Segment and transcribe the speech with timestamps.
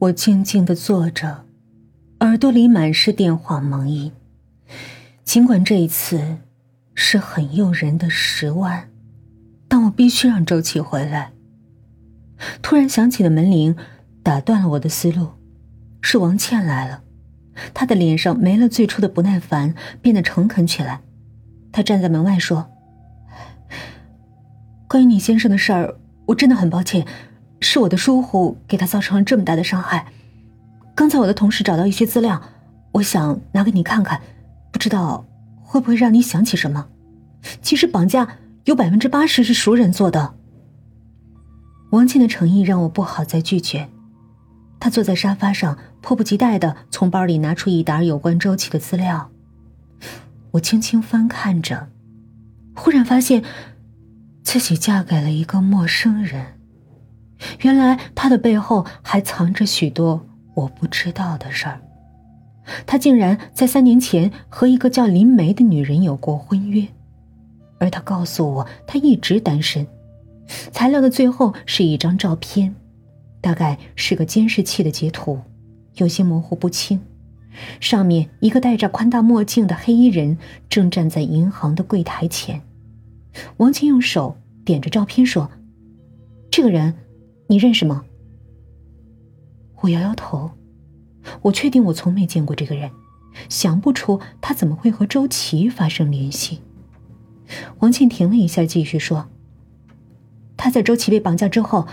[0.00, 1.44] 我静静的坐着，
[2.20, 4.12] 耳朵里满是电话忙音。
[5.24, 6.38] 尽管这一次
[6.94, 8.88] 是很诱人的十万，
[9.66, 11.32] 但我必须让周琦回来。
[12.62, 13.74] 突然响起的门铃
[14.22, 15.30] 打断了我的思路，
[16.00, 17.02] 是王倩来了。
[17.74, 21.00] 她的脸上没了最初的不耐烦，变得诚恳起来。
[21.72, 22.70] 她站在门外说
[24.86, 25.96] ：“关于你先生的事儿，
[26.26, 27.04] 我真的很抱歉。”
[27.70, 30.06] 是我的疏忽，给他造成了这么大的伤害。
[30.94, 32.40] 刚才我的同事找到一些资料，
[32.92, 34.22] 我想拿给你看看，
[34.72, 35.26] 不知道
[35.60, 36.88] 会不会让你想起什么。
[37.60, 38.26] 其实绑架
[38.64, 40.34] 有百分之八十是熟人做的。
[41.90, 43.90] 王倩的诚意让我不好再拒绝。
[44.80, 49.30] 她坐在沙发上，迫不及待的从包里拿出一沓有关周琦的资料。
[50.52, 51.88] 我轻轻翻看着，
[52.74, 53.44] 忽然发现
[54.42, 56.57] 自己嫁给了一个陌生人。
[57.60, 61.80] 原来他的背后还藏着许多我不知道的事儿。
[62.86, 66.86] 他竟然在三年前和一个叫林梅的女人有过婚约，
[67.78, 69.86] 而他告诉我他一直单身。
[70.72, 72.74] 材料的最后是一张照片，
[73.40, 75.40] 大概是个监视器的截图，
[75.94, 77.00] 有些模糊不清。
[77.80, 80.36] 上面一个戴着宽大墨镜的黑衣人
[80.68, 82.60] 正站在银行的柜台前。
[83.56, 85.50] 王琴用手点着照片说
[86.50, 86.94] ：“这个人。”
[87.48, 88.04] 你认识吗？
[89.80, 90.50] 我摇摇头，
[91.42, 92.90] 我确定我从没见过这个人，
[93.48, 96.60] 想不出他怎么会和周琦发生联系。
[97.78, 99.28] 王倩停了一下，继续说
[100.58, 101.86] ：“他在周琦被绑架之后，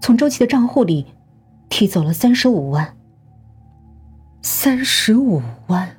[0.00, 1.06] 从周琦的账户里
[1.68, 2.96] 提走了三十五万。
[4.42, 5.98] 三十五万！”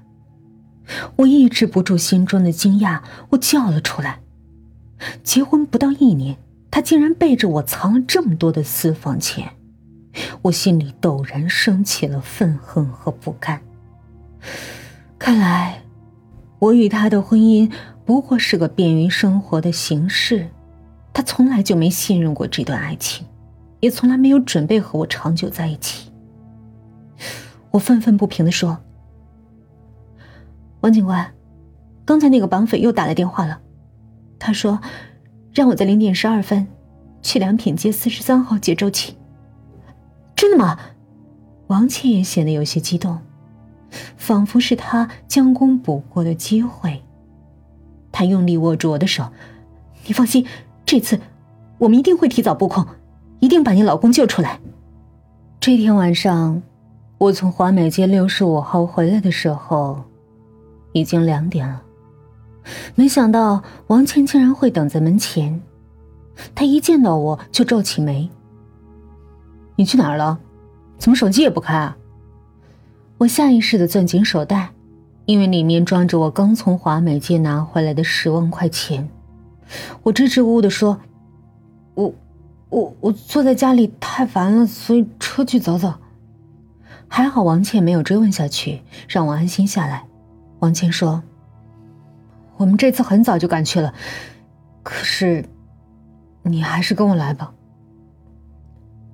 [1.18, 4.22] 我抑制不住心中的惊讶，我叫了出来
[5.24, 6.38] ：“结婚不到一年。”
[6.78, 9.50] 他竟然背着我藏了这么多的私房钱，
[10.44, 13.59] 我心里陡然升起了愤恨和不甘。
[15.17, 15.81] 看来，
[16.59, 17.73] 我与他的婚姻
[18.05, 20.49] 不过是个便于生活的形式，
[21.11, 23.26] 他从来就没信任过这段爱情，
[23.80, 26.11] 也从来没有准备和我长久在一起。
[27.71, 28.77] 我愤愤不平的说
[30.82, 31.33] ：“王警官，
[32.05, 33.60] 刚才那个绑匪又打来电话了，
[34.37, 34.80] 他说。”
[35.58, 36.68] 让我在零点十二分
[37.23, 39.16] 去良品街四十三号接周琦。
[40.36, 40.78] 真的吗？
[41.66, 43.18] 王倩也显得有些激动，
[44.17, 47.02] 仿佛是他将功补过的机会。
[48.12, 49.32] 他用力握住我的手
[50.06, 50.46] ：“你放心，
[50.86, 51.20] 这次
[51.80, 52.86] 我们一定会提早布控，
[53.40, 54.60] 一定把你老公救出来。”
[55.60, 56.62] 这天晚上，
[57.17, 60.04] 我从华美街六十五号回来的时候，
[60.94, 61.82] 已经两点了。
[62.95, 65.61] 没想到王倩竟然会等在门前，
[66.54, 68.30] 她一见到我就皱起眉
[69.78, 70.39] ：“你去哪儿了？
[70.98, 71.98] 怎么手机也不开啊？”
[73.20, 74.72] 我下意识的攥紧手袋，
[75.26, 79.10] 因为里面装着我刚从华美街拿回来的十万块钱。
[80.04, 80.99] 我支支吾吾的说
[81.95, 82.14] ：“我、
[82.70, 85.94] 我、我坐在家里太烦了，所以出去走走。”
[87.08, 90.05] 还好王倩没有追问下去，让我安心下来。
[90.60, 91.23] 王倩说。
[92.58, 93.94] 我们这次很早就赶去了，
[94.82, 95.45] 可是，
[96.42, 97.54] 你还是跟我来吧。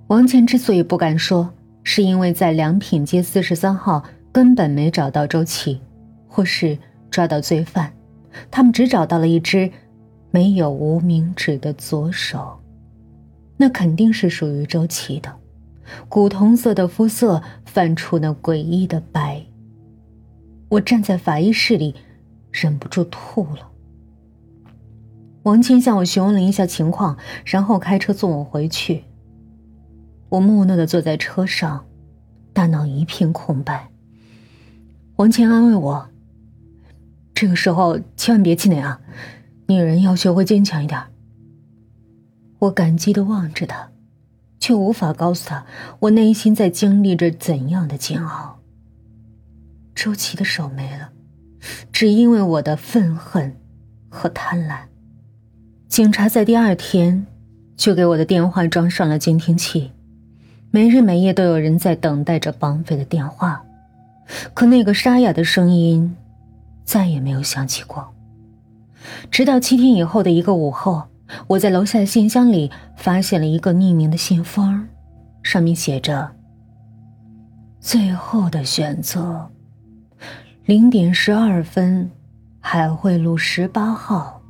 [0.08, 1.53] 王倩之所以不敢说，
[1.84, 5.82] 是因为在良品街四十三号根本没找到周琦，
[6.28, 6.78] 或是
[7.12, 7.92] 抓到罪犯，
[8.50, 9.70] 他们只找到了一只
[10.32, 12.58] 没有无名指的左手，
[13.58, 15.30] 那肯定是属于周琦的，
[16.08, 19.44] 古铜色的肤色泛出那诡异的白。
[20.70, 21.94] 我站在法医室里。
[22.53, 23.72] 忍不住吐了。
[25.44, 29.03] 王倩向我询问了一下情况，然后开车送我回去。
[30.30, 31.86] 我木讷的坐在车上，
[32.53, 33.90] 大脑一片空白。
[35.18, 36.09] 王倩安慰我
[37.36, 39.02] ：“这个时候千万别气馁啊，
[39.68, 41.02] 女人要学会坚强一点。”
[42.59, 43.91] 我感激的望着他，
[44.59, 45.66] 却无法告诉他
[46.00, 48.59] 我内心在经历着怎样的煎熬。
[49.94, 51.13] 周琦的手没了。
[51.92, 53.56] 只因为我的愤恨
[54.10, 54.80] 和贪婪，
[55.88, 57.26] 警察在第二天
[57.76, 59.92] 就给我的电话装上了监听器，
[60.72, 63.64] 每日每夜都有人在等待着绑匪的电话，
[64.54, 66.16] 可那个沙哑的声音
[66.84, 68.14] 再也没有响起过。
[69.32, 71.04] 直到七天以后的一个午后，
[71.48, 74.88] 我在楼下的信箱里发现了一个匿名的信封，
[75.42, 76.32] 上面写着
[77.80, 79.50] ：“最后的选择。”
[80.66, 82.10] 零点十二分，
[82.62, 84.42] 海汇路十八号，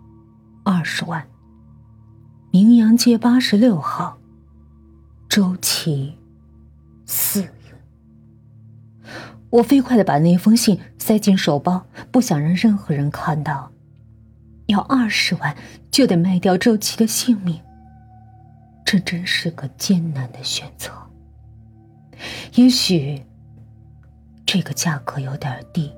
[0.63, 1.25] 二十万。
[2.51, 4.15] 明阳街八十六号，
[5.27, 6.15] 周琦，
[7.07, 7.43] 四。
[9.49, 13.71] 我飞快的把那封信塞进手包，不想让任何人看到。
[14.67, 15.57] 要二十万，
[15.89, 17.59] 就得卖掉周琦的性命。
[18.85, 20.91] 这真是个艰难的选择。
[22.53, 23.25] 也许
[24.45, 25.91] 这个价格有点低，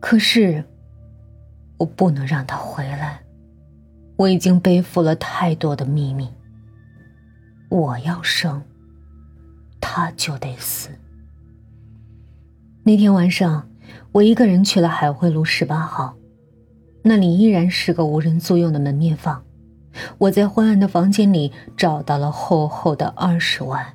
[0.00, 0.64] 可是
[1.78, 3.20] 我不能让他回来。
[4.16, 6.28] 我已经背负了太多的秘密。
[7.70, 8.62] 我要生，
[9.80, 10.90] 他就得死。
[12.82, 13.68] 那天晚上，
[14.12, 16.16] 我一个人去了海汇路十八号，
[17.02, 19.42] 那里依然是个无人租用的门面房。
[20.18, 23.94] 我在昏暗的房间里找到了厚厚的二十万。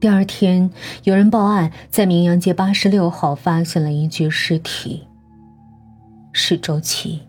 [0.00, 0.70] 第二天，
[1.04, 5.06] 有人报案，在明阳街八十六号发现了一具尸体，
[6.32, 7.22] 是周琦。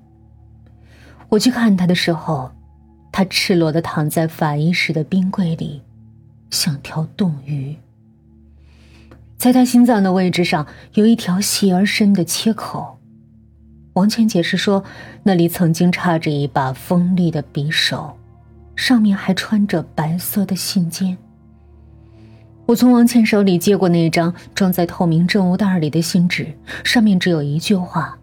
[1.29, 2.51] 我去看他的时候。
[3.11, 5.81] 他赤裸的躺在法医室的冰柜里，
[6.51, 7.75] 像条冻鱼。
[9.35, 12.99] 在他心脏的位置上有一条细而深的切口。
[13.93, 14.83] 王倩解释说，
[15.23, 18.15] 那里曾经插着一把锋利的匕首，
[18.75, 21.17] 上面还穿着白色的信笺。
[22.69, 28.19] 我从王倩手里接过那张装在透明证物袋里的信纸，上面只有一句话：“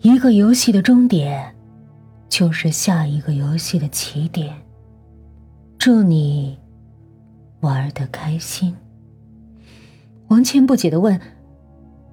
[0.00, 1.54] 一个游戏的终点。”
[2.30, 4.56] 就是下一个游戏的起点。
[5.76, 6.58] 祝你
[7.60, 8.74] 玩的开心。
[10.28, 11.20] 王倩不解的问：“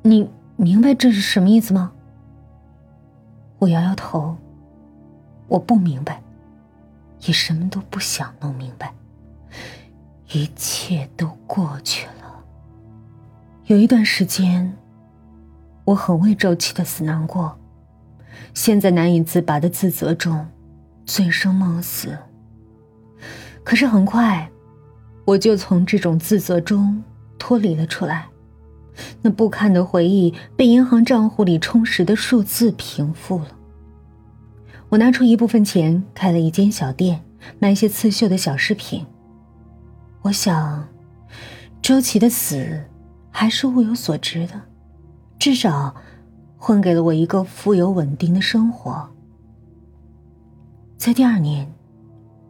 [0.03, 1.93] 你明白这是什么意思吗？”
[3.59, 4.35] 我摇摇头，
[5.47, 6.21] 我不明白，
[7.21, 8.93] 也什么都不想弄明白。
[10.33, 12.43] 一切都过去了。
[13.65, 14.73] 有一段时间，
[15.83, 17.57] 我很为周琦的死难过。
[18.53, 20.47] 陷在难以自拔的自责中，
[21.05, 22.17] 醉生梦死。
[23.63, 24.49] 可是很快，
[25.25, 27.03] 我就从这种自责中
[27.37, 28.27] 脱离了出来。
[29.21, 33.47] 那不堪的回忆被银行账户里充实的数字平复了。
[34.89, 37.23] 我拿出一部分钱开了一间小店，
[37.59, 39.05] 卖一些刺绣的小饰品。
[40.21, 40.87] 我想，
[41.81, 42.83] 周琦的死
[43.29, 44.53] 还是物有所值的，
[45.39, 45.95] 至少。
[46.63, 49.09] 换给了我一个富有稳定的生活。
[50.95, 51.67] 在第二年，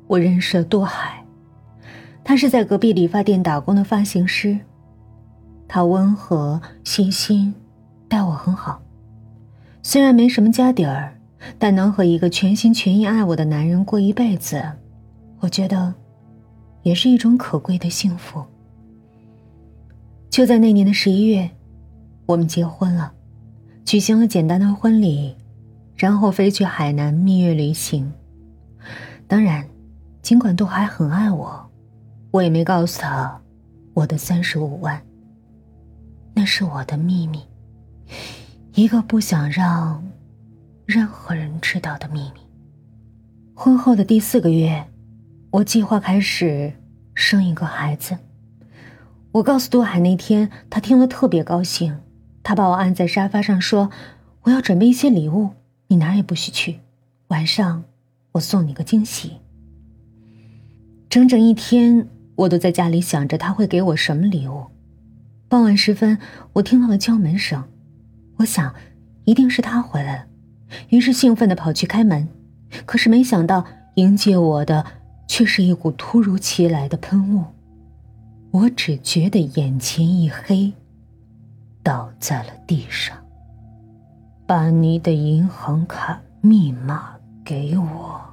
[0.05, 1.25] 我认识了杜海，
[2.21, 4.59] 他是在隔壁理发店打工的发型师。
[5.65, 7.55] 他温和细心，
[8.09, 8.81] 待我很好。
[9.81, 11.17] 虽然没什么家底儿，
[11.57, 14.61] 但能和一个全心全意爱我的男人过一辈子，
[15.39, 15.93] 我觉得
[16.83, 18.43] 也是一种可贵的幸福。
[20.29, 21.49] 就在那年的十一月，
[22.25, 23.13] 我们结婚了。
[23.83, 25.35] 举行了简单的婚礼，
[25.95, 28.11] 然后飞去海南蜜月旅行。
[29.27, 29.67] 当然，
[30.21, 31.69] 尽管杜海很爱我，
[32.31, 33.41] 我也没告诉他
[33.93, 35.01] 我的三十五万。
[36.33, 37.41] 那是我的秘密，
[38.73, 40.01] 一个不想让
[40.85, 42.39] 任何人知道的秘密。
[43.53, 44.81] 婚后的第四个月，
[45.51, 46.71] 我计划开始
[47.13, 48.17] 生一个孩子。
[49.33, 51.99] 我告诉杜海那天，他听了特别高兴。
[52.41, 53.91] 他把我按在沙发上，说
[54.43, 55.51] ：“我要准备一些礼物，
[55.87, 56.79] 你哪儿也不许去。
[57.27, 57.83] 晚上
[58.31, 59.39] 我送你个惊喜。”
[61.09, 64.67] 整整一天，我都在家里想着他会给我什么礼物。
[65.49, 66.17] 傍晚时分，
[66.53, 67.65] 我听到了敲门声，
[68.37, 68.73] 我想
[69.25, 70.25] 一定是他回来了，
[70.89, 72.29] 于是兴奋地跑去开门。
[72.85, 74.85] 可是没想到，迎接我的
[75.31, 77.45] 却是一股突如其来的喷雾。
[78.51, 80.73] 我只觉得眼前一黑。
[81.81, 83.17] 倒在了地上。
[84.45, 88.30] 把你的银行卡密码给我。